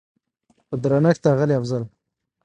[0.67, 1.83] په درنښت اغلې افضل